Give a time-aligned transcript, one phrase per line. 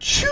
[0.00, 0.26] Tchou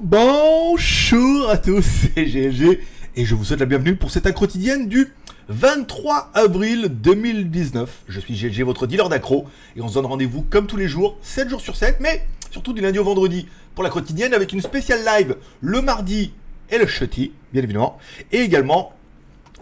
[0.00, 1.82] Bonjour à tous,
[2.14, 2.80] c'est GLG
[3.16, 5.12] et je vous souhaite la bienvenue pour cette quotidienne du
[5.48, 8.04] 23 avril 2019.
[8.08, 11.16] Je suis GLG, votre dealer d'accro, et on se donne rendez-vous comme tous les jours,
[11.22, 14.60] 7 jours sur 7, mais surtout du lundi au vendredi pour la quotidienne avec une
[14.60, 16.34] spéciale live le mardi
[16.70, 17.98] et le chuty, bien évidemment,
[18.32, 18.92] et également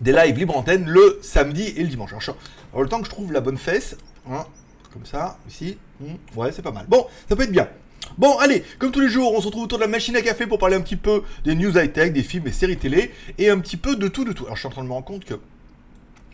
[0.00, 2.12] des lives libre antenne le samedi et le dimanche.
[2.12, 3.96] Alors, le temps que je trouve la bonne fesse,
[4.28, 4.46] hein,
[4.94, 6.86] comme ça, ici, hmm, ouais, c'est pas mal.
[6.88, 7.68] Bon, ça peut être bien.
[8.16, 10.46] Bon, allez, comme tous les jours, on se retrouve autour de la machine à café
[10.46, 13.58] pour parler un petit peu des news high-tech, des films et séries télé, et un
[13.58, 14.44] petit peu de tout, de tout.
[14.44, 15.34] Alors, je suis en train de me rendre compte que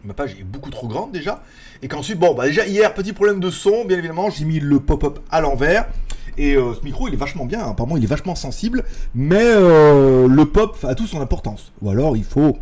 [0.04, 1.42] ma page est beaucoup trop grande déjà,
[1.80, 4.78] et qu'ensuite, bon, bah déjà, hier, petit problème de son, bien évidemment, j'ai mis le
[4.78, 5.88] pop-up à l'envers,
[6.36, 7.70] et euh, ce micro, il est vachement bien, hein.
[7.70, 11.72] apparemment, il est vachement sensible, mais euh, le pop a tout son importance.
[11.80, 12.58] Ou alors, il faut,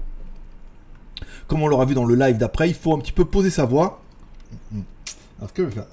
[1.48, 3.64] comme on l'aura vu dans le live d'après, il faut un petit peu poser sa
[3.64, 4.00] voix.
[5.38, 5.86] Alors, que je vais faire,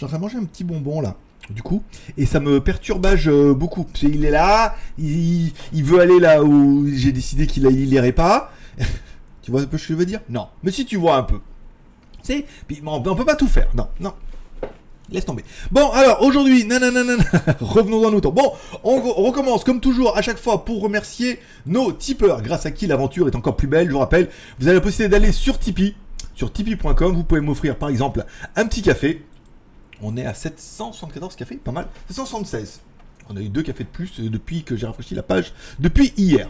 [0.00, 1.14] suis en train de manger un petit bonbon là
[1.50, 1.82] du coup,
[2.16, 3.86] et ça me perturbage euh, beaucoup.
[4.02, 8.52] Il est là, il, veut aller là où j'ai décidé qu'il n'irait pas.
[9.42, 10.20] tu vois un peu ce que je veux dire?
[10.28, 10.46] Non.
[10.62, 11.40] Mais si tu vois un peu.
[12.22, 12.46] C'est,
[12.86, 13.68] on, peut pas tout faire.
[13.74, 14.12] Non, non.
[15.10, 15.44] Laisse tomber.
[15.72, 17.16] Bon, alors aujourd'hui, nanana,
[17.60, 18.30] revenons dans nos temps.
[18.30, 18.52] Bon,
[18.84, 23.26] on, recommence comme toujours à chaque fois pour remercier nos tipeurs, grâce à qui l'aventure
[23.26, 23.88] est encore plus belle.
[23.88, 24.28] Je vous rappelle,
[24.60, 25.96] vous avez la possibilité d'aller sur Tipeee,
[26.34, 27.14] sur tipeee.com.
[27.14, 28.24] Vous pouvez m'offrir par exemple
[28.56, 29.24] un petit café
[30.02, 31.86] on est à 774 cafés, pas mal.
[32.08, 32.80] 776.
[33.28, 36.12] On a eu deux cafés de plus euh, depuis que j'ai rafraîchi la page, depuis
[36.16, 36.48] hier.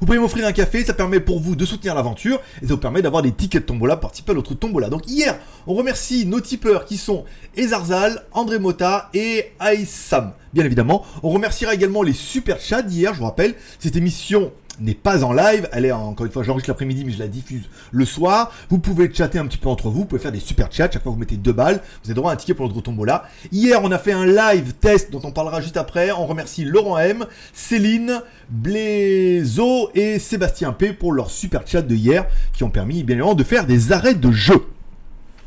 [0.00, 2.80] Vous pouvez m'offrir un café, ça permet pour vous de soutenir l'aventure et ça vous
[2.80, 4.88] permet d'avoir des tickets de tombola participer à l'autre tombola.
[4.88, 7.24] Donc hier, on remercie nos tipeurs qui sont
[7.56, 10.32] Ezarzal, André Mota et Aïssam.
[10.52, 14.94] Bien évidemment, on remerciera également les super chats d'hier, je vous rappelle, cette émission n'est
[14.94, 15.68] pas en live.
[15.72, 18.52] Elle est encore une fois, j'enregistre l'après-midi, mais je la diffuse le soir.
[18.68, 20.00] Vous pouvez chatter un petit peu entre vous.
[20.00, 20.90] Vous pouvez faire des super chats.
[20.90, 22.80] Chaque fois que vous mettez deux balles, vous avez droit à un ticket pour notre
[22.80, 23.24] tombola.
[23.52, 26.12] Hier, on a fait un live test dont on parlera juste après.
[26.12, 32.26] On remercie Laurent M, Céline, Blaiseau et Sébastien P pour leur super chat de hier
[32.52, 34.66] qui ont permis, bien évidemment, de faire des arrêts de jeu.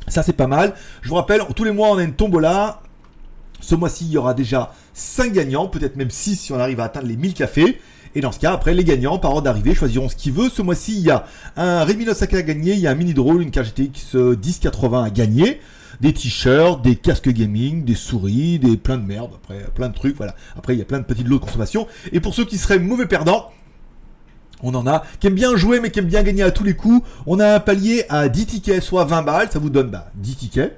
[0.07, 0.73] Ça, c'est pas mal.
[1.01, 2.81] Je vous rappelle, tous les mois, on a une tombola.
[3.59, 6.85] Ce mois-ci, il y aura déjà 5 gagnants, peut-être même 6 si on arrive à
[6.85, 7.79] atteindre les 1000 cafés.
[8.13, 10.51] Et dans ce cas, après, les gagnants, par ordre d'arrivée, choisiront ce qu'ils veulent.
[10.51, 13.41] Ce mois-ci, il y a un 5 à gagner, il y a un mini drone,
[13.41, 15.61] une KGTX 1080 à gagner,
[16.01, 20.17] des t-shirts, des casques gaming, des souris, des plein de merde, après plein de trucs,
[20.17, 20.35] voilà.
[20.57, 21.87] Après, il y a plein de petites lots de consommation.
[22.11, 23.51] Et pour ceux qui seraient mauvais perdants,
[24.63, 26.75] on en a qui aiment bien jouer mais qui aiment bien gagner à tous les
[26.75, 27.07] coups.
[27.25, 30.35] On a un palier à 10 tickets, soit 20 balles, ça vous donne bah, 10
[30.35, 30.77] tickets.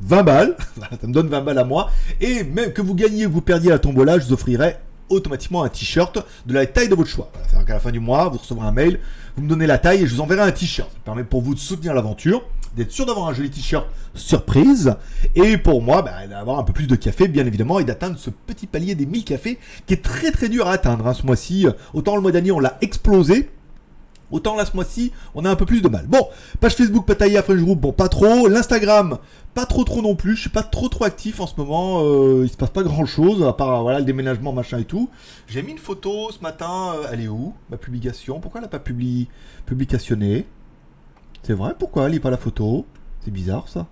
[0.00, 0.56] 20 balles,
[1.00, 1.90] ça me donne 20 balles à moi.
[2.20, 4.76] Et même que vous gagniez ou que vous perdiez la tombola, je vous offrirai
[5.08, 7.30] automatiquement un t-shirt de la taille de votre choix.
[7.46, 9.00] C'est-à-dire qu'à la fin du mois, vous recevrez un mail,
[9.36, 10.90] vous me donnez la taille et je vous enverrai un t-shirt.
[10.90, 12.42] Ça permet pour vous de soutenir l'aventure,
[12.76, 14.94] d'être sûr d'avoir un joli t-shirt surprise,
[15.34, 18.30] et pour moi, bah, d'avoir un peu plus de café, bien évidemment, et d'atteindre ce
[18.30, 21.66] petit palier des 1000 cafés qui est très très dur à atteindre hein, ce mois-ci.
[21.94, 23.50] Autant le mois dernier, on l'a explosé.
[24.30, 26.06] Autant là ce mois-ci, on a un peu plus de mal.
[26.06, 26.26] Bon,
[26.60, 28.48] page Facebook Patailla French Group, bon pas trop.
[28.48, 29.18] L'Instagram,
[29.54, 30.34] pas trop trop non plus.
[30.34, 32.02] Je suis pas trop trop actif en ce moment.
[32.02, 35.08] Euh, il se passe pas grand chose à part voilà le déménagement machin et tout.
[35.46, 36.94] J'ai mis une photo ce matin.
[36.96, 37.54] Euh, elle est où?
[37.70, 38.40] Ma publication.
[38.40, 39.28] Pourquoi elle n'a pas publié
[39.64, 40.46] publicationné?
[41.42, 41.74] C'est vrai?
[41.78, 42.84] Pourquoi elle n'est pas la photo?
[43.24, 43.86] C'est bizarre ça.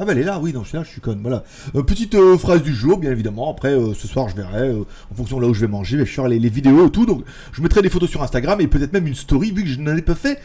[0.00, 1.42] Ah bah elle est là, oui, non, je suis là, je suis conne, voilà.
[1.74, 3.50] Euh, petite euh, phrase du jour, bien évidemment.
[3.50, 6.02] Après, euh, ce soir, je verrai, en fonction de là où je vais manger, je
[6.02, 7.04] vais faire les, vidéos et tout.
[7.04, 9.80] Donc, je mettrai des photos sur Instagram et peut-être même une story, vu que je
[9.80, 10.38] n'en ai pas fait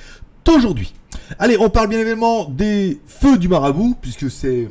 [0.52, 0.94] aujourd'hui.
[1.40, 4.70] Allez, on parle bien évidemment des feux du marabout, puisque c'est...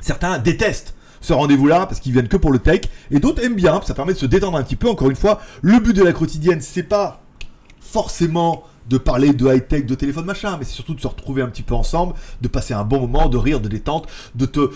[0.00, 2.80] Certains détestent ce rendez-vous-là parce qu'ils viennent que pour le tech,
[3.12, 4.88] et d'autres aiment bien, ça permet de se détendre un petit peu.
[4.88, 7.22] Encore une fois, le but de la quotidienne, c'est pas
[7.80, 11.48] forcément de parler de high-tech, de téléphone, machin, mais c'est surtout de se retrouver un
[11.48, 14.70] petit peu ensemble, de passer un bon moment, de rire, de détente, de te,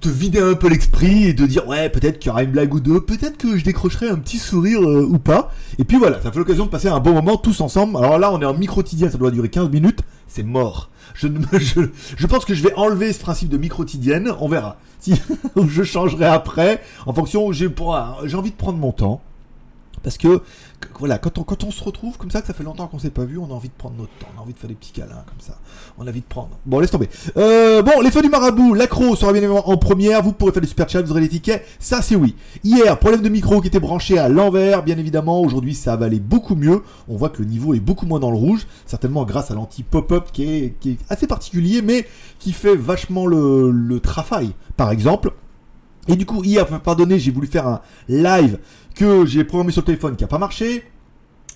[0.00, 2.74] te vider un peu l'esprit et de dire ouais, peut-être qu'il y aura une blague
[2.74, 5.52] ou deux, peut-être que je décrocherai un petit sourire euh, ou pas.
[5.78, 7.96] Et puis voilà, ça fait l'occasion de passer un bon moment tous ensemble.
[7.96, 10.90] Alors là, on est en micro-quotidien, ça doit durer 15 minutes, c'est mort.
[11.14, 11.28] Je,
[12.16, 14.76] je, pense que je vais enlever ce principe de micro-quotidienne, on verra.
[14.98, 15.14] Si
[15.68, 19.20] je changerai après, en fonction, j'ai envie de prendre mon temps.
[20.02, 20.40] Parce que,
[20.98, 23.10] voilà, quand on, quand on se retrouve comme ça, que ça fait longtemps qu'on s'est
[23.10, 24.74] pas vu, on a envie de prendre notre temps, on a envie de faire des
[24.74, 25.58] petits câlins comme ça.
[25.98, 26.50] On a envie de prendre.
[26.64, 27.08] Bon, laisse tomber.
[27.36, 30.22] Euh, bon, les feux du marabout, l'accro sera bien évidemment en première.
[30.22, 31.64] Vous pourrez faire des super chats, vous aurez les tickets.
[31.78, 32.34] Ça, c'est oui.
[32.64, 35.40] Hier, problème de micro qui était branché à l'envers, bien évidemment.
[35.40, 36.82] Aujourd'hui, ça va aller beaucoup mieux.
[37.08, 38.66] On voit que le niveau est beaucoup moins dans le rouge.
[38.86, 42.06] Certainement grâce à l'anti-pop-up qui est, qui est assez particulier, mais
[42.38, 44.52] qui fait vachement le, le travail.
[44.76, 45.32] Par exemple.
[46.08, 48.58] Et du coup, hier, pardonnez, j'ai voulu faire un live
[48.94, 50.84] que j'ai programmé sur le téléphone qui n'a pas marché.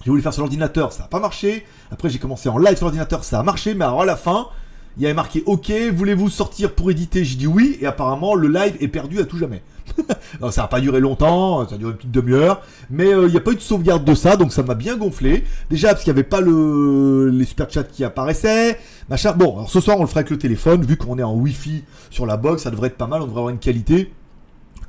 [0.04, 1.64] J'ai voulu faire sur l'ordinateur, ça n'a pas marché.
[1.90, 3.74] Après, j'ai commencé en live sur l'ordinateur, ça a marché.
[3.74, 4.48] Mais alors à la fin,
[4.96, 7.24] il y avait marqué OK, voulez-vous sortir pour éditer?
[7.24, 9.62] J'ai dit oui, et apparemment le live est perdu à tout jamais.
[10.50, 13.36] Ça n'a pas duré longtemps, ça a duré une petite demi-heure, mais euh, il n'y
[13.36, 15.42] a pas eu de sauvegarde de ça, donc ça m'a bien gonflé.
[15.68, 19.32] Déjà parce qu'il n'y avait pas le les super chats qui apparaissaient, machin.
[19.32, 21.82] Bon, alors ce soir on le fera avec le téléphone, vu qu'on est en Wi-Fi
[22.10, 24.12] sur la box, ça devrait être pas mal, on devrait avoir une qualité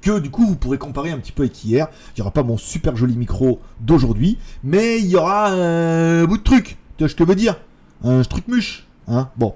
[0.02, 1.88] que du coup vous pourrez comparer un petit peu avec hier.
[2.10, 6.38] Il n'y aura pas mon super joli micro d'aujourd'hui, mais il y aura un bout
[6.38, 7.60] de truc, tu vois, je te veux dire,
[8.04, 9.30] un truc muche, hein.
[9.38, 9.54] Bon,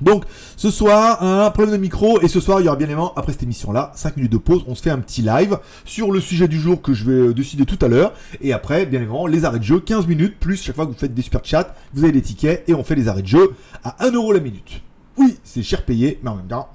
[0.00, 0.24] donc,
[0.56, 3.32] ce soir, un problème de micro, et ce soir, il y aura bien évidemment, après
[3.32, 6.48] cette émission-là, 5 minutes de pause, on se fait un petit live sur le sujet
[6.48, 9.44] du jour que je vais euh, décider tout à l'heure, et après, bien évidemment, les
[9.44, 12.04] arrêts de jeu, 15 minutes, plus chaque fois que vous faites des super chats, vous
[12.04, 13.54] avez des tickets, et on fait les arrêts de jeu
[13.84, 14.80] à 1 euro la minute.
[15.20, 16.70] Oui, c'est cher payé, mais en même temps,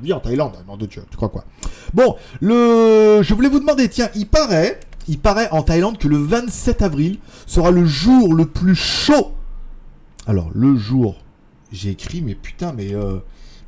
[0.00, 0.52] vie en Thaïlande,
[0.88, 1.44] tu crois quoi?
[1.92, 6.18] Bon, le, je voulais vous demander, tiens, il paraît, il paraît en Thaïlande que le
[6.18, 9.32] 27 avril sera le jour le plus chaud.
[10.28, 11.16] Alors, le jour
[11.72, 12.94] j'ai écrit, mais putain, mais.
[12.94, 13.16] Euh,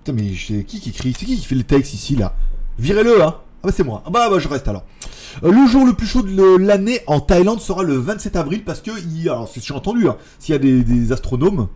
[0.05, 1.13] putain, mais qui qui écrit?
[1.19, 2.37] C'est qui qui fait le texte ici, là?
[2.79, 3.35] Virez-le, hein
[3.65, 4.05] Ah bah c'est moi.
[4.07, 4.85] Ah bah, bah je reste alors.
[5.43, 8.83] Euh, le jour le plus chaud de l'année en Thaïlande sera le 27 avril parce
[8.83, 8.93] que.
[9.17, 11.67] Il, alors, c'est j'ai entendu, hein, s'il y a des astronomes.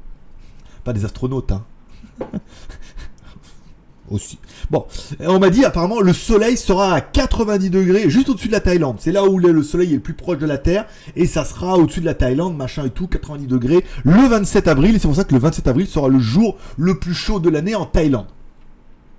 [0.84, 1.64] Pas des astronautes, hein.
[4.10, 4.38] aussi.
[4.70, 4.86] Bon,
[5.20, 8.96] on m'a dit apparemment le soleil sera à 90 degrés juste au-dessus de la Thaïlande.
[8.98, 10.86] C'est là où le soleil est le plus proche de la Terre
[11.16, 14.96] et ça sera au-dessus de la Thaïlande, machin et tout, 90 degrés le 27 avril.
[14.96, 17.48] Et c'est pour ça que le 27 avril sera le jour le plus chaud de
[17.48, 18.26] l'année en Thaïlande.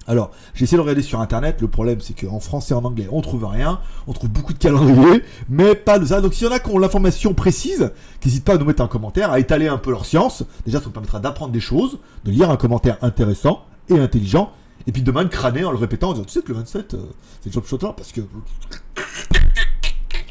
[0.08, 1.62] Alors, j'ai essayé de regarder sur internet.
[1.62, 3.80] Le problème, c'est qu'en français et en anglais, on trouve rien.
[4.08, 6.22] On trouve beaucoup de calendriers, mais pas de ça.
[6.22, 7.92] Donc, s'il y en a qui ont l'information précise,
[8.26, 10.44] n'hésite pas à nous mettre un commentaire, à étaler un peu leur science.
[10.66, 14.52] Déjà, ça nous permettra d'apprendre des choses, de lire un commentaire intéressant et intelligent.
[14.88, 16.94] Et puis demain, de crâner en le répétant en disant Tu sais que le 27,
[16.96, 16.98] euh,
[17.42, 18.22] c'est le job shot parce que.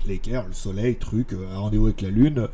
[0.07, 2.49] L'équerre, le soleil, truc, euh, rendez-vous avec la lune.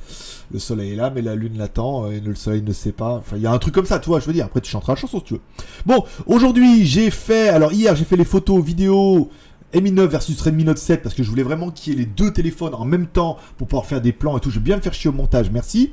[0.53, 3.15] Le soleil est là, mais la lune l'attend euh, et le soleil ne sait pas.
[3.15, 4.47] Enfin, il y a un truc comme ça, tu vois, je veux dire.
[4.47, 5.41] Après, tu chanteras la chanson si tu veux.
[5.87, 7.49] Bon, aujourd'hui, j'ai fait.
[7.49, 9.31] Alors, hier, j'ai fait les photos, vidéos.
[9.75, 12.07] Mi 9 versus Redmi Note 7 parce que je voulais vraiment qu'il y ait les
[12.07, 14.51] deux téléphones en même temps pour pouvoir faire des plans et tout.
[14.51, 15.93] Je vais bien me faire chier au montage, merci.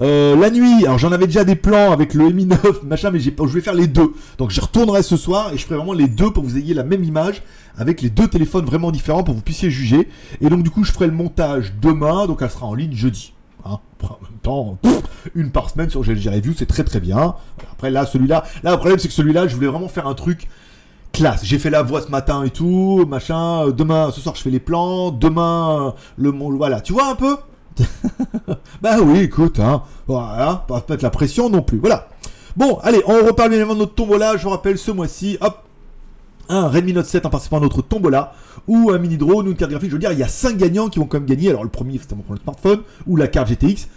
[0.00, 3.18] Euh, la nuit, alors j'en avais déjà des plans avec le Mi 9, machin, mais
[3.18, 4.12] je vais faire les deux.
[4.38, 6.74] Donc je retournerai ce soir et je ferai vraiment les deux pour que vous ayez
[6.74, 7.42] la même image
[7.78, 10.08] avec les deux téléphones vraiment différents pour que vous puissiez juger.
[10.40, 13.32] Et donc du coup, je ferai le montage demain, donc elle sera en ligne jeudi.
[13.64, 13.80] Hein.
[14.02, 14.78] en même temps,
[15.34, 17.34] une par semaine sur GLG Review, c'est très très bien.
[17.72, 20.46] Après là, celui-là, là le problème c'est que celui-là, je voulais vraiment faire un truc
[21.12, 21.44] classe.
[21.44, 23.70] J'ai fait la voix ce matin et tout, machin.
[23.70, 25.10] Demain, ce soir, je fais les plans.
[25.10, 26.82] Demain, le voilà.
[26.82, 27.36] Tu vois un peu?
[28.82, 32.08] bah oui, écoute, hein, voilà, pas mettre la pression non plus, voilà.
[32.56, 35.62] Bon, allez, on reparle bien évidemment de notre tombola, je rappelle, ce mois-ci, hop,
[36.48, 38.32] un Redmi Note 7 en participant à notre tombola,
[38.66, 40.56] ou un mini drone, ou une carte graphique, je veux dire, il y a 5
[40.56, 43.48] gagnants qui vont quand même gagner, alors le premier, c'est le smartphone, ou la carte
[43.48, 43.88] GTX,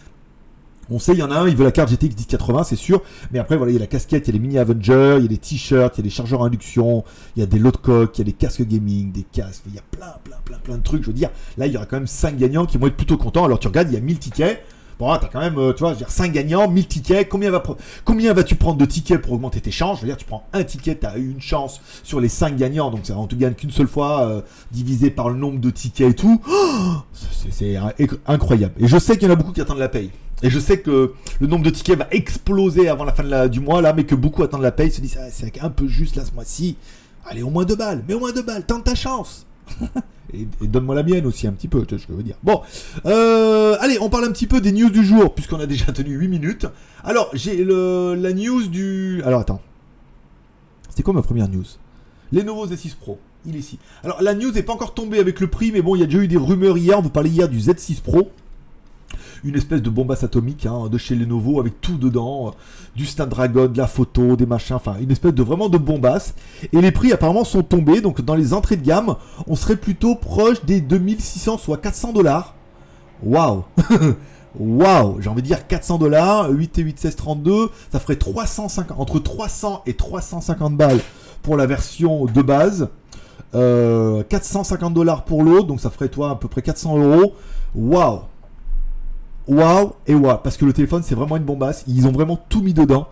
[0.91, 3.01] on sait, il y en a un, il veut la carte GTX 1080, c'est sûr.
[3.31, 5.23] Mais après, voilà, il y a la casquette, il y a les mini Avengers, il
[5.23, 7.03] y a des t-shirts, il y a des chargeurs à induction,
[7.35, 9.75] il y a des lots de il y a des casques gaming, des casques, il
[9.75, 11.03] y a plein, plein, plein, plein de trucs.
[11.03, 13.17] Je veux dire, là, il y aura quand même 5 gagnants qui vont être plutôt
[13.17, 13.45] contents.
[13.45, 14.63] Alors, tu regardes, il y a 1000 tickets.
[14.99, 17.29] Bon, t'as quand même, euh, tu vois, je veux dire, 5 gagnants, 1000 tickets.
[17.29, 17.63] Combien, va
[18.03, 20.65] combien vas-tu prendre de tickets pour augmenter tes chances Je veux dire, tu prends un
[20.65, 23.87] ticket, t'as une chance sur les 5 gagnants, donc ça, on te gagne qu'une seule
[23.87, 26.41] fois, euh, divisé par le nombre de tickets et tout.
[26.49, 26.95] Oh,
[27.49, 27.77] c'est
[28.27, 28.73] incroyable.
[28.77, 30.11] Et je sais qu'il y en a beaucoup qui attendent la paye.
[30.41, 33.81] Et je sais que le nombre de tickets va exploser avant la fin du mois,
[33.81, 36.23] là, mais que beaucoup attendent la paye, se disent, ah, c'est un peu juste là
[36.25, 36.77] ce mois-ci.
[37.25, 39.45] Allez, au moins deux balles, mais au moins deux balles, tente ta chance.
[40.33, 42.37] et, donne-moi la mienne aussi un petit peu, tu ce que je veux dire.
[42.43, 42.61] Bon,
[43.05, 46.15] euh, allez, on parle un petit peu des news du jour, puisqu'on a déjà tenu
[46.15, 46.67] 8 minutes.
[47.03, 49.21] Alors, j'ai la news du...
[49.25, 49.61] Alors, attends.
[50.89, 51.65] C'était quoi ma première news?
[52.31, 53.19] Les nouveaux Z6 Pro.
[53.45, 53.79] Il est ici.
[54.03, 56.05] Alors, la news n'est pas encore tombée avec le prix, mais bon, il y a
[56.05, 56.97] déjà eu des rumeurs hier.
[56.97, 58.31] On vous parlait hier du Z6 Pro
[59.43, 62.51] une espèce de bombasse atomique hein, de chez Lenovo avec tout dedans, euh,
[62.95, 66.33] du Snapdragon, de la photo, des machins, enfin une espèce de vraiment de bombasse.
[66.73, 69.15] Et les prix apparemment sont tombés, donc dans les entrées de gamme,
[69.47, 72.55] on serait plutôt proche des 2600 soit 400 dollars.
[73.23, 73.63] Waouh
[74.59, 78.99] Waouh, j'ai envie de dire 400 dollars, 8 et 8, 16, 32, ça ferait 350,
[78.99, 80.99] entre 300 et 350 balles
[81.43, 82.89] pour la version de base.
[83.51, 87.33] 450 euh, dollars pour l'autre, donc ça ferait toi à peu près 400 euros.
[87.75, 88.21] Waouh
[89.49, 90.37] waouh et waouh.
[90.43, 91.83] Parce que le téléphone, c'est vraiment une bombasse.
[91.87, 93.07] Ils ont vraiment tout mis dedans.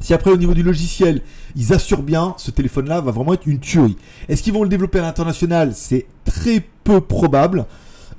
[0.00, 1.20] Si après au niveau du logiciel,
[1.56, 3.98] ils assurent bien, ce téléphone-là va vraiment être une tuerie.
[4.28, 5.72] Est-ce qu'ils vont le développer à l'international?
[5.74, 7.66] C'est très peu probable.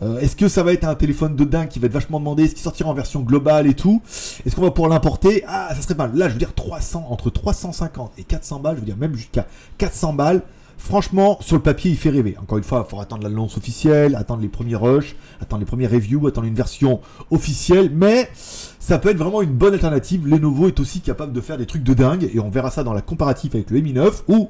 [0.03, 2.43] Euh, est-ce que ça va être un téléphone de dingue qui va être vachement demandé?
[2.43, 4.01] Est-ce qu'il sortira en version globale et tout?
[4.46, 5.43] Est-ce qu'on va pouvoir l'importer?
[5.48, 6.12] Ah, ça serait mal.
[6.15, 9.48] Là, je veux dire 300, entre 350 et 400 balles, je veux dire même jusqu'à
[9.77, 10.41] 400 balles.
[10.82, 12.36] Franchement, sur le papier, il fait rêver.
[12.42, 15.88] Encore une fois, il faut attendre l'annonce officielle, attendre les premiers rushs, attendre les premiers
[15.88, 20.28] reviews, attendre une version officielle, mais ça peut être vraiment une bonne alternative.
[20.28, 22.94] Lenovo est aussi capable de faire des trucs de dingue, et on verra ça dans
[22.94, 24.50] la comparative avec le Mi 9, où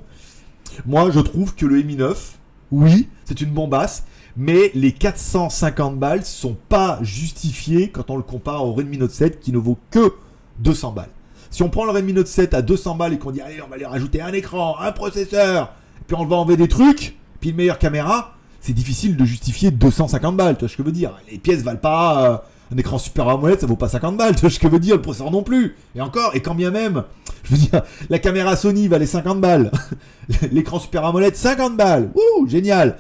[0.85, 2.37] moi je trouve que le Mi 9,
[2.71, 4.05] oui, c'est une bombasse,
[4.37, 9.41] mais les 450 balles sont pas justifiées quand on le compare au Redmi Note 7
[9.41, 10.13] qui ne vaut que
[10.59, 11.09] 200 balles.
[11.49, 13.67] Si on prend le Redmi Note 7 à 200 balles et qu'on dit allez on
[13.67, 15.73] va lui rajouter un écran, un processeur,
[16.11, 20.35] puis on va enlever des trucs, puis une meilleure caméra, c'est difficile de justifier 250
[20.35, 21.17] balles, tu vois ce que je veux dire.
[21.31, 22.37] Les pièces valent pas euh,
[22.75, 24.79] un écran Super AMOLED, ça vaut pas 50 balles, tu vois ce que je veux
[24.79, 25.77] dire, le processeur non plus.
[25.95, 27.05] Et encore, et quand bien même,
[27.45, 29.71] je veux dire, la caméra Sony valait 50 balles,
[30.51, 32.97] l'écran Super AMOLED 50 balles, wouh, génial.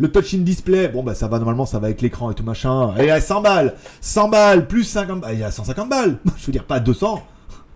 [0.00, 2.42] Le touch in display, bon bah ça va normalement, ça va avec l'écran et tout
[2.42, 6.18] machin, et à 100 balles, 100 balles plus 50 balles, il y a 150 balles,
[6.36, 7.22] je veux dire pas 200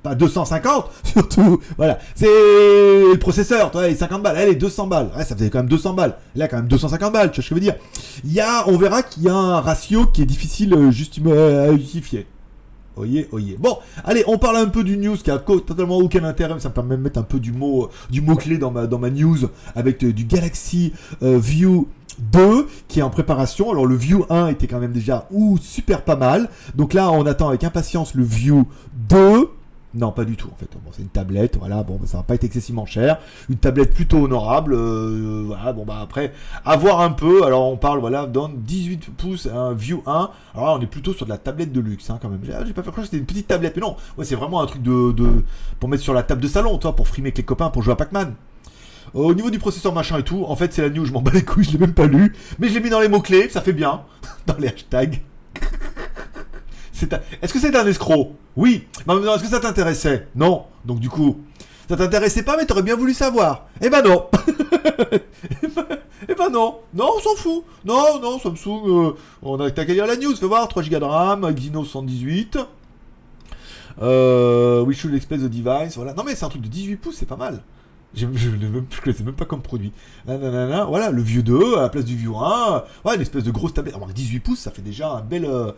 [0.05, 5.25] pas 250 surtout voilà c'est le processeur toi les 50 balles allez 200 balles ouais,
[5.25, 7.55] ça faisait quand même 200 balles là quand même 250 balles tu vois ce que
[7.55, 7.75] je veux dire
[8.23, 10.93] il y a on verra qu'il y a un ratio qui est difficile euh,
[11.27, 12.27] euh, à justifier
[12.97, 13.57] Oyez, oyez.
[13.59, 16.69] Bon, allez, on parle un peu du news qui a totalement aucun intérêt, mais ça
[16.69, 19.39] me permet de mettre un peu du mot, du mot clé dans ma, news
[19.75, 23.71] avec euh, du Galaxy View 2 qui est en préparation.
[23.71, 26.49] Alors le View 1 était quand même déjà ou super pas mal.
[26.77, 28.69] Donc là, on attend avec impatience le View
[29.09, 29.49] 2.
[29.95, 30.69] Non, pas du tout en fait.
[30.73, 33.19] Bon, c'est une tablette, voilà, bon, ça va pas être excessivement cher.
[33.49, 36.33] Une tablette plutôt honorable, euh, voilà, bon, bah après,
[36.65, 37.45] à voir un peu.
[37.45, 40.31] Alors, on parle, voilà, dans 18 pouces, un View 1.
[40.55, 42.41] Alors là, on est plutôt sur de la tablette de luxe, hein, quand même.
[42.45, 44.67] J'ai pas fait croire que c'était une petite tablette, mais non, ouais, c'est vraiment un
[44.67, 45.45] truc de, de,
[45.79, 47.93] pour mettre sur la table de salon, toi, pour frimer avec les copains, pour jouer
[47.93, 48.35] à Pac-Man.
[49.13, 51.31] Au niveau du processeur machin et tout, en fait, c'est la news, je m'en bats
[51.33, 53.61] les couilles, je l'ai même pas lu, mais je l'ai mis dans les mots-clés, ça
[53.61, 54.03] fait bien,
[54.47, 55.23] dans les hashtags.
[57.43, 58.33] Est-ce que c'est un escroc?
[58.57, 58.87] Oui.
[59.09, 60.29] Est-ce que ça t'intéressait?
[60.35, 60.65] Non.
[60.85, 61.39] Donc du coup,
[61.89, 63.67] ça t'intéressait pas, mais t'aurais bien voulu savoir.
[63.81, 64.27] Eh ben non.
[66.29, 66.77] eh ben non.
[66.95, 67.65] Non, on s'en fout.
[67.85, 70.35] Non, non, Samsung, euh, on a qu'à lire la news.
[70.37, 72.59] Fais voir, 3 Go de RAM, Exynos 118.
[74.03, 75.97] Euh, we should explain the device.
[75.97, 76.15] Voilà.
[76.15, 77.63] Non mais c'est un truc de 18 pouces, c'est pas mal.
[78.15, 79.93] Je ne même pas comme produit.
[80.25, 82.85] voilà, le vieux 2 à la place du vieux 1.
[83.05, 83.95] Ouais, une espèce de grosse tablette.
[83.95, 85.45] Alors 18 pouces, ça fait déjà un bel.
[85.45, 85.73] Euh,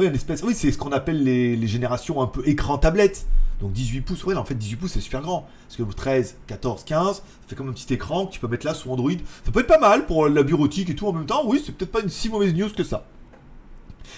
[0.00, 0.42] oui, une espèce.
[0.42, 3.26] Oui, c'est ce qu'on appelle les, générations un peu écran tablette.
[3.60, 5.46] Donc 18 pouces, ouais, en fait 18 pouces c'est super grand.
[5.68, 8.64] Parce que 13, 14, 15, ça fait comme un petit écran que tu peux mettre
[8.64, 9.10] là sous Android.
[9.44, 11.42] Ça peut être pas mal pour la bureautique et tout en même temps.
[11.44, 13.04] Oui, c'est peut-être pas une si mauvaise news que ça.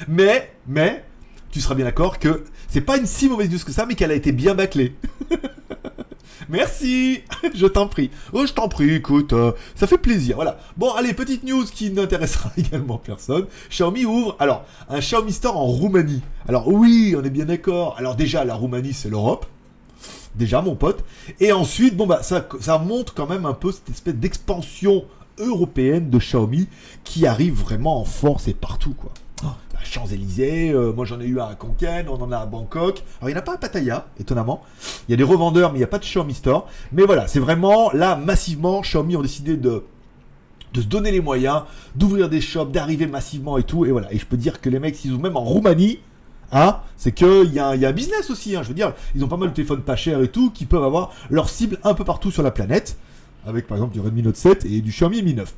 [0.06, 1.04] Mais, mais,
[1.50, 4.10] tu seras bien d'accord que c'est pas une si mauvaise news que ça, mais qu'elle
[4.10, 4.96] a été bien bâclée.
[6.48, 7.20] Merci,
[7.54, 8.10] je t'en prie.
[8.32, 10.36] Oh, je t'en prie, écoute, euh, ça fait plaisir.
[10.36, 10.58] Voilà.
[10.78, 13.44] Bon, allez, petite news qui n'intéressera également personne.
[13.68, 16.22] Xiaomi ouvre, alors, un Xiaomi Store en Roumanie.
[16.48, 17.94] Alors oui, on est bien d'accord.
[17.98, 19.44] Alors déjà, la Roumanie, c'est l'Europe.
[20.34, 21.04] Déjà, mon pote.
[21.40, 25.04] Et ensuite, bon, bah, ça, ça montre quand même un peu cette espèce d'expansion
[25.36, 26.68] européenne de Xiaomi
[27.04, 29.12] qui arrive vraiment en force et partout, quoi.
[29.84, 33.02] Champs-Élysées, euh, moi j'en ai eu à Conken, on en a à Bangkok.
[33.20, 34.62] Alors il n'y en a pas à Pattaya, étonnamment.
[35.06, 36.66] Il y a des revendeurs, mais il n'y a pas de Xiaomi Store.
[36.92, 39.84] Mais voilà, c'est vraiment là, massivement, Xiaomi ont décidé de,
[40.72, 41.62] de se donner les moyens,
[41.94, 43.84] d'ouvrir des shops, d'arriver massivement et tout.
[43.84, 45.98] Et voilà, et je peux dire que les mecs, s'ils ouvrent même en Roumanie,
[46.52, 48.56] hein, c'est qu'il y, y a un business aussi.
[48.56, 50.64] Hein, je veux dire, ils ont pas mal de téléphones pas chers et tout, qui
[50.64, 52.96] peuvent avoir leur cible un peu partout sur la planète.
[53.44, 55.52] Avec par exemple du Redmi Note 7 et du Xiaomi Mi 9.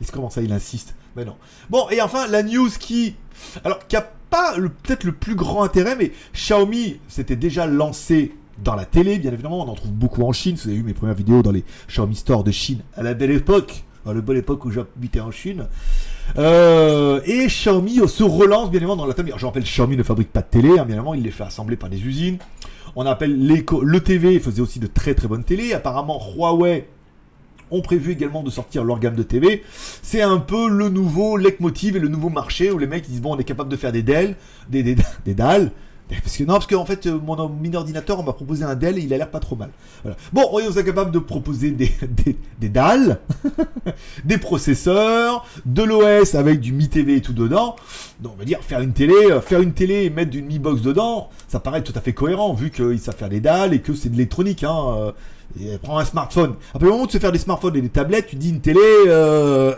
[0.00, 0.94] Et comment ça, il insiste?
[1.16, 1.34] Mais non.
[1.70, 3.16] Bon, et enfin, la news qui.
[3.64, 8.74] Alors, qui a pas peut-être le plus grand intérêt, mais Xiaomi s'était déjà lancé dans
[8.74, 9.64] la télé, bien évidemment.
[9.64, 10.56] On en trouve beaucoup en Chine.
[10.56, 13.30] Vous avez vu mes premières vidéos dans les Xiaomi Store de Chine à la belle
[13.30, 13.84] époque.
[14.06, 15.66] À la belle époque où j'habitais en Chine.
[16.38, 19.32] Euh, et Xiaomi se relance bien évidemment dans la télé.
[19.36, 21.76] Je rappelle, Xiaomi ne fabrique pas de télé, hein, bien évidemment, il les fait assembler
[21.76, 22.38] par des usines.
[22.96, 25.72] On appelle le TV, faisait aussi de très très bonnes télé.
[25.72, 26.88] Apparemment, Huawei
[27.70, 29.62] ont prévu également de sortir leur gamme de TV.
[30.02, 33.34] C'est un peu le nouveau leitmotiv et le nouveau marché où les mecs disent bon
[33.34, 34.36] on est capable de faire des Dell,
[34.68, 35.70] des, des, des dalles.
[36.08, 39.02] Parce que non, parce qu'en fait, mon mini ordinateur, on m'a proposé un Dell et
[39.02, 39.70] il a l'air pas trop mal.
[40.32, 43.20] Bon, on est capable de proposer des, des, des dalles,
[44.24, 47.76] des processeurs, de l'OS avec du Mi TV et tout dedans.
[48.20, 50.58] Donc, on va dire, faire une télé, euh, faire une télé et mettre une Mi
[50.58, 53.80] Box dedans, ça paraît tout à fait cohérent vu qu'ils savent faire des dalles et
[53.80, 54.64] que c'est de l'électronique.
[54.64, 55.12] Hein.
[55.60, 56.54] Euh, prends un smartphone.
[56.74, 58.80] Après le moment de se faire des smartphones et des tablettes, tu dis une télé.
[59.06, 59.74] Euh...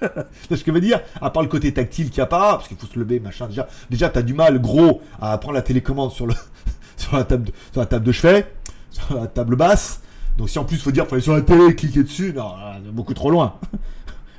[0.50, 1.00] ce que je veux dire?
[1.20, 3.46] À part le côté tactile qu'il n'y a pas, parce qu'il faut se lever, machin.
[3.46, 7.80] Déjà, déjà t'as du mal, gros, à prendre la télécommande sur, la, table de, sur
[7.80, 8.52] la table de chevet,
[8.90, 10.02] sur la table basse.
[10.36, 12.52] Donc si en plus faut dire, faut aller sur la télé, cliquer dessus, non,
[12.92, 13.54] beaucoup trop loin.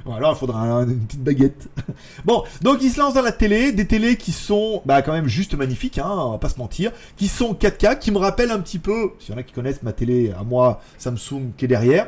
[0.05, 1.67] Voilà, il faudra une petite baguette.
[2.25, 5.27] bon, donc il se lance dans la télé, des télés qui sont bah, quand même
[5.27, 8.59] juste magnifiques, hein, on va pas se mentir, qui sont 4K, qui me rappellent un
[8.59, 11.67] petit peu, s'il y en a qui connaissent ma télé à moi, Samsung qui est
[11.67, 12.07] derrière,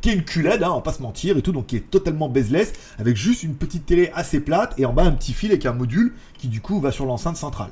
[0.00, 1.90] qui est une QLED, hein, on va pas se mentir et tout, donc qui est
[1.90, 5.50] totalement bezeless, avec juste une petite télé assez plate et en bas un petit fil
[5.50, 7.70] avec un module qui du coup va sur l'enceinte centrale.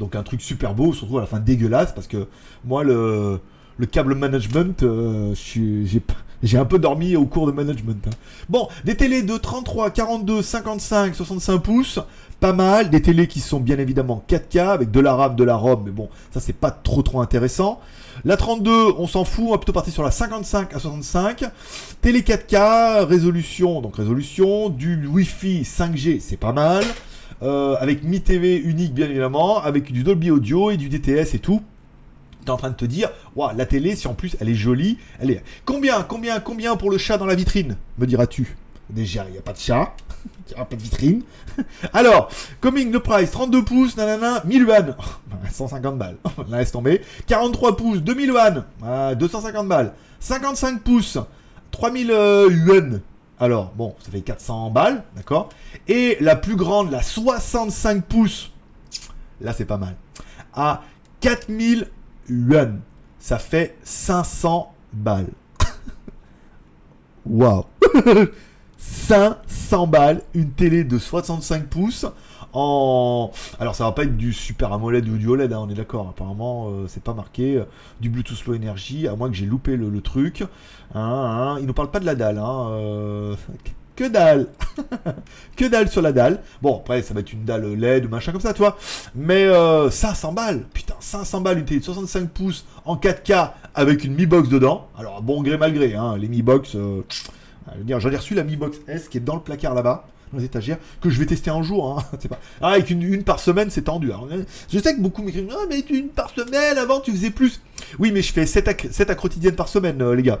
[0.00, 2.26] donc un truc super beau, surtout à la fin dégueulasse, parce que
[2.64, 3.38] moi le,
[3.76, 5.34] le câble management, euh,
[6.42, 8.06] j'ai un peu dormi au cours de management.
[8.06, 8.14] Hein.
[8.48, 12.00] Bon, des télés de 33, 42, 55, 65 pouces,
[12.40, 12.90] pas mal.
[12.90, 15.90] Des télés qui sont bien évidemment 4K avec de la RAM, de la ROM, mais
[15.90, 17.80] bon, ça c'est pas trop trop intéressant.
[18.24, 21.44] La 32, on s'en fout, on va plutôt partir sur la 55 à 65.
[22.00, 26.84] Télé 4K, résolution, donc résolution, du Wi-Fi 5G, c'est pas mal.
[27.42, 31.40] Euh, avec Mi TV unique bien évidemment, avec du Dolby Audio et du DTS et
[31.40, 31.62] tout.
[32.44, 34.98] T'es en train de te dire, waouh, la télé, si en plus elle est jolie,
[35.18, 35.42] elle est.
[35.64, 38.56] Combien, combien, combien pour le chat dans la vitrine Me diras-tu
[38.90, 39.94] Déjà, il n'y a pas de chat.
[40.50, 41.22] Il n'y a pas de vitrine.
[41.94, 42.28] Alors,
[42.60, 44.94] coming the price, 32 pouces, nanana, 1000 yuan.
[45.50, 46.16] 150 balles.
[46.50, 47.00] laisse tomber.
[47.26, 48.64] 43 pouces, 2000 yuan.
[49.16, 49.94] 250 balles.
[50.20, 51.18] 55 pouces,
[51.70, 53.00] 3000 euh, yuan.
[53.40, 55.48] Alors, bon, ça fait 400 balles, d'accord
[55.88, 58.50] Et la plus grande, la 65 pouces,
[59.40, 59.96] là c'est pas mal,
[60.54, 60.82] à
[61.20, 61.88] 4000
[63.18, 65.30] Ça fait 500 balles.
[67.26, 67.64] Waouh
[68.76, 72.06] 500 balles, une télé de 65 pouces
[72.54, 73.32] en...
[73.58, 76.08] Alors ça va pas être du Super AMOLED ou du OLED, hein, on est d'accord.
[76.10, 77.64] Apparemment, euh, c'est pas marqué euh,
[78.00, 80.42] du Bluetooth Low Energy, à moins que j'ai loupé le, truc.
[80.94, 81.56] Hein, hein.
[81.60, 82.38] Il nous parle pas de la dalle.
[82.38, 83.36] Hein, euh,
[83.96, 84.48] Que dalle
[85.56, 86.40] Que dalle sur la dalle.
[86.60, 88.62] Bon, après, ça va être une dalle LED ou machin comme ça, tu.
[89.14, 89.46] Mais
[89.90, 90.64] 500 balles.
[90.72, 94.88] Putain, 500 balles, une télé de 65 pouces en 4K avec une Mi Box dedans.
[94.98, 96.76] Alors, bon gré mal gré, hein, les Mi Box...
[97.76, 100.06] Veux dire, j'en ai reçu la Mi Box S qui est dans le placard là-bas,
[100.32, 101.98] dans les étagères, que je vais tester un jour.
[101.98, 102.18] Hein.
[102.60, 104.10] Ah, avec une, par semaine, c'est tendu.
[104.70, 107.60] je sais que beaucoup m'écrivent Ah, mais une par semaine, avant tu faisais plus.
[107.98, 108.68] Oui, mais je fais 7
[109.10, 110.40] à, quotidiennes par semaine, euh, les gars.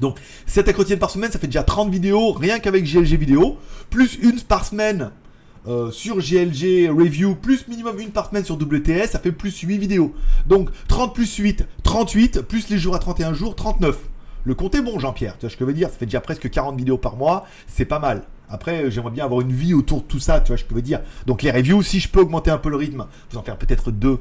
[0.00, 3.58] Donc, 7 à quotidiennes par semaine, ça fait déjà 30 vidéos, rien qu'avec GLG vidéo,
[3.90, 5.10] plus une par semaine
[5.68, 9.78] euh, sur GLG Review, plus minimum une par semaine sur WTS, ça fait plus 8
[9.78, 10.14] vidéos.
[10.46, 13.96] Donc, 30 plus 8, 38, plus les jours à 31 jours, 39.
[14.44, 15.34] Le compte est bon, Jean-Pierre.
[15.38, 15.88] Tu vois ce que je veux dire?
[15.88, 17.46] Ça fait déjà presque 40 vidéos par mois.
[17.68, 18.24] C'est pas mal.
[18.48, 20.40] Après, j'aimerais bien avoir une vie autour de tout ça.
[20.40, 21.00] Tu vois ce que je veux dire?
[21.26, 23.92] Donc, les reviews, si je peux augmenter un peu le rythme, vous en faire peut-être
[23.92, 24.18] deux.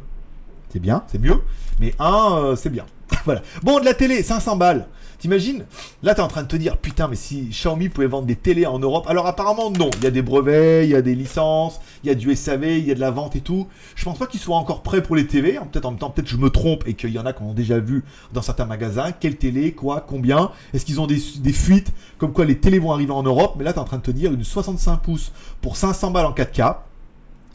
[0.69, 1.41] C'est bien, c'est mieux.
[1.79, 2.85] Mais un, euh, c'est bien.
[3.25, 3.41] voilà.
[3.63, 4.87] Bon, de la télé, 500 balles.
[5.21, 5.65] T'imagines
[6.01, 8.65] Là, t'es en train de te dire, putain, mais si Xiaomi pouvait vendre des télés
[8.65, 9.05] en Europe.
[9.07, 9.91] Alors, apparemment, non.
[9.97, 12.79] Il y a des brevets, il y a des licences, il y a du SAV,
[12.79, 13.67] il y a de la vente et tout.
[13.95, 15.59] Je pense pas qu'ils soient encore prêts pour les TV.
[15.71, 17.53] Peut-être en même temps, peut-être je me trompe et qu'il y en a qui ont
[17.53, 18.03] déjà vu
[18.33, 19.11] dans certains magasins.
[19.11, 20.49] Quelle télé, quoi, combien?
[20.73, 23.53] Est-ce qu'ils ont des, fuites Comme quoi les télés vont arriver en Europe?
[23.59, 25.31] Mais là, t'es en train de te dire, une 65 pouces
[25.61, 26.77] pour 500 balles en 4K.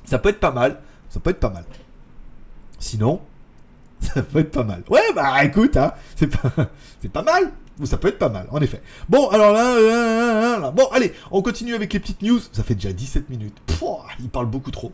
[0.04, 0.78] Ça peut être pas mal.
[1.08, 1.64] Ça peut être pas mal.
[2.78, 3.20] Sinon,
[4.00, 4.82] ça peut être pas mal.
[4.88, 6.52] Ouais, bah écoute, hein, c'est pas,
[7.00, 7.52] c'est pas mal.
[7.84, 8.80] Ça peut être pas mal, en effet.
[9.08, 12.40] Bon, alors là, bon, allez, on continue avec les petites news.
[12.52, 13.56] Ça fait déjà 17 minutes.
[13.66, 14.92] Pouah, il parle beaucoup trop.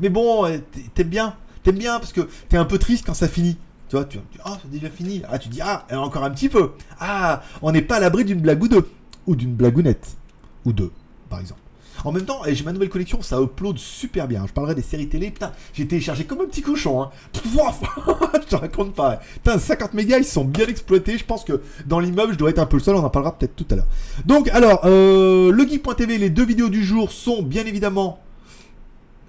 [0.00, 0.58] Mais bon, euh,
[0.94, 3.56] t'aimes bien, t'aimes bien parce que t'es un peu triste quand ça finit.
[3.88, 5.22] Tu vois, tu dis, ah, c'est déjà fini.
[5.30, 6.72] Ah, tu dis, ah, encore un petit peu.
[6.98, 8.88] Ah, on n'est pas à l'abri d'une blague ou deux.
[9.28, 10.16] Ou d'une blagounette.
[10.64, 10.90] Ou deux,
[11.28, 11.60] par exemple.
[12.04, 14.44] En même temps, j'ai ma nouvelle collection, ça upload super bien.
[14.46, 15.30] Je parlerai des séries télé.
[15.30, 17.02] Putain, j'ai téléchargé comme un petit cochon.
[17.02, 17.10] Hein.
[18.34, 19.20] je te raconte pas.
[19.34, 21.18] Putain, 50 mégas, ils sont bien exploités.
[21.18, 22.96] Je pense que dans l'immeuble, je dois être un peu le seul.
[22.96, 23.86] On en parlera peut-être tout à l'heure.
[24.24, 28.20] Donc, alors, euh, le geek.tv, les deux vidéos du jour sont bien évidemment.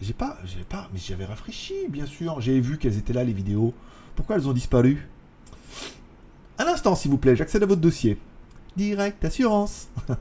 [0.02, 2.42] J'ai pas, j'ai pas, mais j'avais rafraîchi, bien sûr.
[2.42, 3.74] J'ai vu qu'elles étaient là, les vidéos.
[4.16, 5.08] Pourquoi elles ont disparu?
[6.58, 8.18] Un instant, s'il vous plaît, j'accède à votre dossier.
[8.78, 9.88] Direct Assurance.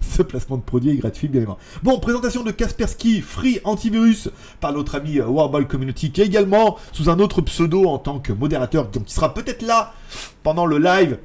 [0.00, 1.58] Ce placement de produit est gratuit, bien évidemment.
[1.82, 7.08] Bon, présentation de Kaspersky Free Antivirus par notre ami Warball Community, qui est également sous
[7.08, 9.92] un autre pseudo en tant que modérateur, donc qui sera peut-être là
[10.42, 11.18] pendant le live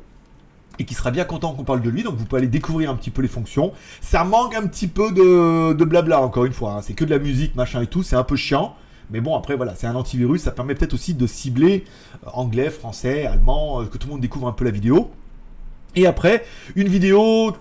[0.79, 2.95] et qui sera bien content qu'on parle de lui, donc vous pouvez aller découvrir un
[2.95, 3.73] petit peu les fonctions.
[4.01, 6.81] Ça manque un petit peu de, blabla, encore une fois, hein.
[6.81, 8.75] c'est que de la musique, machin et tout, c'est un peu chiant.
[9.09, 11.85] Mais bon, après, voilà, c'est un antivirus, ça permet peut-être aussi de cibler
[12.25, 15.11] euh, anglais, français, allemand, euh, que tout le monde découvre un peu la vidéo.
[15.97, 17.53] Et après, une vidéo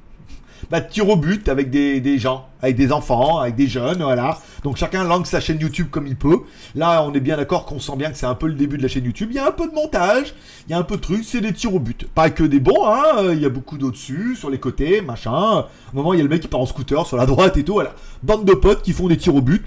[0.70, 4.38] bah, tir au but avec des, gens, avec des enfants, avec des jeunes, voilà.
[4.64, 6.38] Donc chacun langue sa chaîne YouTube comme il peut.
[6.74, 8.82] Là, on est bien d'accord qu'on sent bien que c'est un peu le début de
[8.82, 9.28] la chaîne YouTube.
[9.30, 10.32] Il y a un peu de montage,
[10.66, 12.08] il y a un peu de trucs, c'est des tirs au but.
[12.14, 13.34] Pas que des bons, hein.
[13.34, 15.66] Il y a beaucoup d'au-dessus, sur les côtés, machin.
[15.92, 17.62] Au moment, il y a le mec qui part en scooter sur la droite et
[17.62, 17.94] tout, voilà.
[18.22, 19.66] Bande de potes qui font des tirs au but.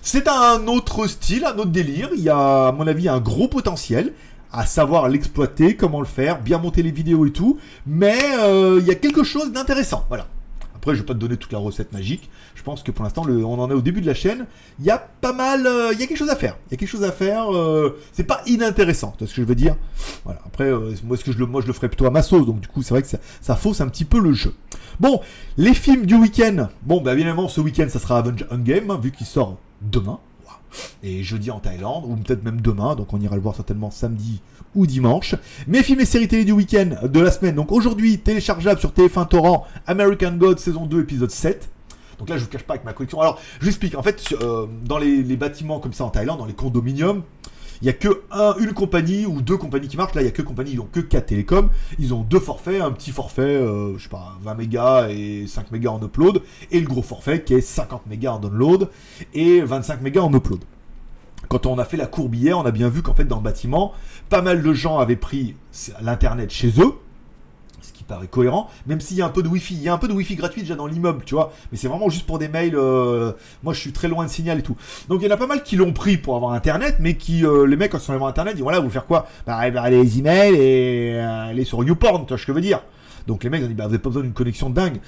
[0.00, 2.08] C'est un autre style, un autre délire.
[2.16, 4.14] Il y a, à mon avis, un gros potentiel
[4.52, 7.58] à savoir l'exploiter, comment le faire, bien monter les vidéos et tout.
[7.86, 10.04] Mais euh, il y a quelque chose d'intéressant.
[10.08, 10.26] Voilà.
[10.74, 12.28] Après, je vais pas te donner toute la recette magique.
[12.56, 14.46] Je pense que pour l'instant, on en est au début de la chaîne.
[14.80, 16.56] Il y a pas mal, euh, il y a quelque chose à faire.
[16.66, 17.54] Il y a quelque chose à faire.
[17.54, 19.76] Euh, c'est pas inintéressant, vois ce que je veux dire?
[20.24, 20.40] Voilà.
[20.44, 20.72] Après,
[21.04, 22.46] moi, ce que je le, moi, je le ferai plutôt à ma sauce?
[22.46, 24.54] Donc, du coup, c'est vrai que ça, ça, fausse un petit peu le jeu.
[24.98, 25.20] Bon,
[25.56, 26.68] les films du week-end.
[26.82, 30.18] Bon, bah, évidemment, ce week-end, ça sera Avenge Game, hein, vu qu'il sort demain
[31.02, 34.40] et jeudi en Thaïlande, ou peut-être même demain, donc on ira le voir certainement samedi
[34.74, 35.34] ou dimanche.
[35.66, 39.28] Mes films et séries télé du week-end de la semaine, donc aujourd'hui téléchargeable sur TF1
[39.28, 41.70] Torrent, American God saison 2 épisode 7.
[42.18, 43.20] Donc là je vous cache pas avec ma collection.
[43.20, 46.38] Alors je vous explique, en fait euh, dans les, les, bâtiments comme ça en Thaïlande,
[46.38, 47.22] dans les condominiums,
[47.82, 48.22] il n'y a que
[48.60, 50.14] une compagnie ou deux compagnies qui marchent.
[50.14, 51.68] Là, il n'y a que compagnie, ils n'ont que 4 télécoms.
[51.98, 55.72] Ils ont deux forfaits, un petit forfait, euh, je sais pas, 20 mégas et 5
[55.72, 58.88] mégas en upload, et le gros forfait qui est 50 mégas en download
[59.34, 60.60] et 25 mégas en upload.
[61.48, 63.42] Quand on a fait la courbe hier, on a bien vu qu'en fait dans le
[63.42, 63.92] bâtiment,
[64.28, 65.56] pas mal de gens avaient pris
[66.00, 66.94] l'internet chez eux,
[68.12, 70.08] paraît cohérent, même s'il y a un peu de wifi, il y a un peu
[70.08, 72.76] de wifi gratuit déjà dans l'immeuble, tu vois, mais c'est vraiment juste pour des mails,
[72.76, 74.76] euh, moi je suis très loin de signal et tout.
[75.08, 77.44] Donc il y en a pas mal qui l'ont pris pour avoir internet, mais qui,
[77.44, 79.26] euh, les mecs quand ils sont allés voir internet, ils disent voilà, vous faire quoi?
[79.46, 82.60] Bah aller les emails et euh, aller sur YouPorn, tu vois ce que je veux
[82.60, 82.82] dire.
[83.26, 85.00] Donc les mecs ont dit bah vous avez pas besoin d'une connexion dingue.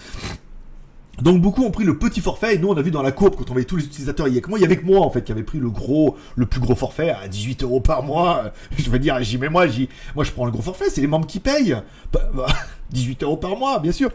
[1.22, 3.36] Donc beaucoup ont pris le petit forfait et nous on a vu dans la courbe
[3.36, 5.00] quand on voyait tous les utilisateurs, il y a moi, il y avait que moi
[5.00, 8.02] en fait qui avait pris le gros, le plus gros forfait à 18 euros par
[8.02, 8.52] mois.
[8.76, 11.06] Je veux dire, j'y mets moi, j'y, moi je prends le gros forfait, c'est les
[11.06, 11.76] membres qui payent.
[12.12, 12.46] Bah, bah,
[12.90, 14.10] 18 euros par mois, bien sûr.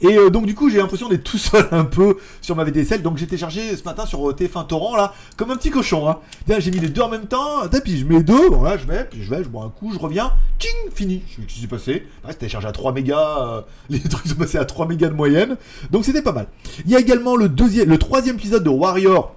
[0.00, 3.02] Et euh, donc du coup, j'ai l'impression d'être tout seul un peu sur ma VDSL.
[3.02, 6.08] Donc j'ai téléchargé ce matin sur euh, TF1 Torrent là, comme un petit cochon.
[6.08, 6.18] Hein.
[6.58, 7.68] J'ai mis les deux en même temps.
[7.84, 8.50] Puis je mets les deux.
[8.50, 10.32] Bon là, je vais, puis je vais, je bois un coup, je reviens.
[10.58, 11.22] Tching, fini.
[11.28, 12.06] Je sais ce qui s'est passé?
[12.22, 13.46] C'était téléchargé à 3 mégas.
[13.46, 15.56] Euh, les trucs sont passés à 3 mégas de moyenne.
[15.90, 16.46] Donc c'était pas mal.
[16.84, 19.34] Il y a également le deuxième, le troisième épisode de Warrior.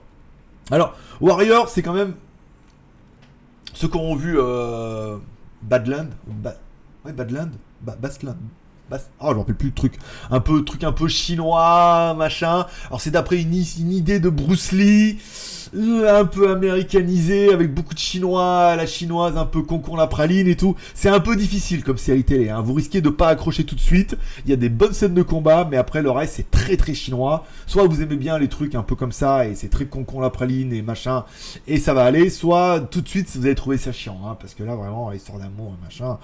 [0.71, 2.13] Alors Warrior, c'est quand même
[3.73, 4.37] ceux qui ont vu
[5.61, 6.09] Badland,
[7.05, 8.37] ouais Badland, ba Bastland.
[8.89, 9.93] Bah, oh, je rappelle plus le truc.
[10.29, 12.67] Un peu, truc un peu chinois, machin.
[12.87, 15.17] Alors, c'est d'après une, idée de Bruce Lee,
[15.75, 20.47] euh, un peu américanisé, avec beaucoup de chinois, la chinoise, un peu concon la praline
[20.47, 20.75] et tout.
[20.93, 22.49] C'est un peu difficile comme série télé.
[22.49, 22.61] Hein.
[22.61, 24.15] Vous risquez de pas accrocher tout de suite.
[24.45, 26.93] Il y a des bonnes scènes de combat, mais après, le reste, c'est très très
[26.93, 27.43] chinois.
[27.65, 30.29] Soit vous aimez bien les trucs un peu comme ça, et c'est très concon la
[30.29, 31.25] praline et machin,
[31.65, 32.29] et ça va aller.
[32.29, 35.39] Soit tout de suite, vous allez trouver ça chiant, hein, parce que là, vraiment, l'histoire
[35.39, 36.19] d'amour, machin.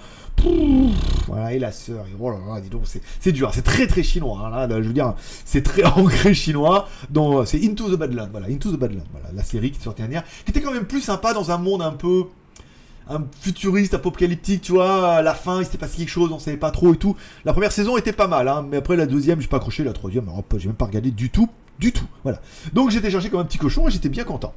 [1.28, 2.16] voilà, et la sœur, et
[2.60, 2.84] donc,
[3.20, 5.14] c'est dur, c'est très très chinois, hein, là, je veux dire,
[5.46, 9.44] c'est très ancré chinois, donc c'est Into the Badland, voilà, Into the Badland, voilà, la
[9.44, 11.92] série qui est sortie dernière, qui était quand même plus sympa dans un monde un
[11.92, 12.26] peu
[13.42, 16.72] futuriste, apocalyptique, tu vois, à la fin, il s'était passé quelque chose, on savait pas
[16.72, 17.16] trop et tout.
[17.46, 19.94] La première saison était pas mal, hein, mais après la deuxième, j'ai pas accroché, la
[19.94, 22.42] troisième, alors j'ai même pas regardé du tout, du tout, voilà.
[22.74, 24.54] Donc j'étais cherché comme un petit cochon et j'étais bien content.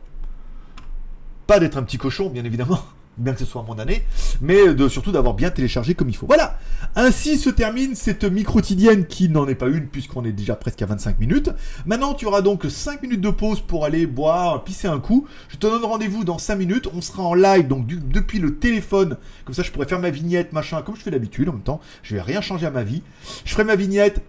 [1.46, 2.80] Pas d'être un petit cochon, bien évidemment,
[3.16, 4.04] bien que ce soit mon année,
[4.40, 6.26] mais de, surtout d'avoir bien téléchargé comme il faut.
[6.26, 6.58] Voilà,
[6.96, 10.86] ainsi se termine cette micro-quotidienne qui n'en est pas une puisqu'on est déjà presque à
[10.86, 11.50] 25 minutes.
[11.86, 15.26] Maintenant, tu auras donc 5 minutes de pause pour aller boire, pisser un coup.
[15.48, 19.16] Je te donne rendez-vous dans 5 minutes, on sera en live donc depuis le téléphone,
[19.44, 21.80] comme ça je pourrais faire ma vignette, machin, comme je fais d'habitude en même temps,
[22.02, 23.02] je vais rien changer à ma vie.
[23.44, 24.22] Je ferai ma vignette,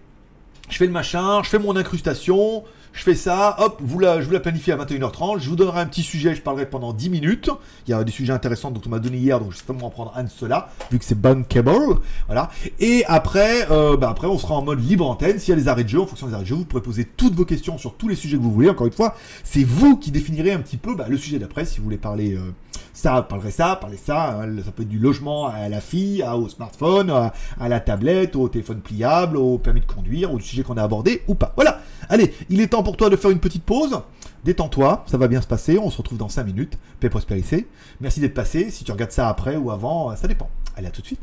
[0.68, 2.64] je fais le machin, je fais mon incrustation,
[2.96, 5.80] je fais ça, hop, vous la, je vous la planifie à 21h30, je vous donnerai
[5.80, 7.50] un petit sujet, je parlerai pendant 10 minutes.
[7.86, 9.88] Il y a des sujets intéressants dont on m'a donné hier, donc je vais simplement
[9.88, 11.98] en prendre un de ceux-là, vu que c'est bankable.
[12.26, 12.50] Voilà.
[12.80, 15.38] Et après, euh, bah après, on sera en mode libre antenne.
[15.38, 16.82] S'il y a des arrêts de jeu, en fonction des arrêts de jeu, vous pourrez
[16.82, 18.70] poser toutes vos questions sur tous les sujets que vous voulez.
[18.70, 21.66] Encore une fois, c'est vous qui définirez un petit peu bah, le sujet d'après.
[21.66, 22.54] Si vous voulez parler euh,
[22.96, 24.40] ça, parlerait ça, parler ça.
[24.40, 28.48] Hein, ça peut être du logement à la fille, au smartphone, à, la tablette, au
[28.48, 31.52] téléphone pliable, au permis de conduire, au sujet qu'on a abordé ou pas.
[31.56, 31.80] Voilà.
[32.08, 34.00] Allez, il est temps pour toi de faire une petite pause.
[34.44, 35.78] Détends-toi, ça va bien se passer.
[35.78, 36.78] On se retrouve dans 5 minutes.
[37.00, 37.68] Paix prospérité.
[38.00, 38.70] Merci d'être passé.
[38.70, 40.48] Si tu regardes ça après ou avant, ça dépend.
[40.76, 41.20] Allez, à tout de suite.